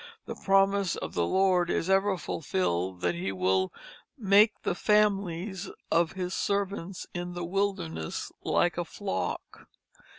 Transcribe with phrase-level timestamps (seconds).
[0.25, 3.71] The promise of the Lord is ever fulfilled that he will
[4.17, 9.67] "make the families of his servants in the wilderness like a flock."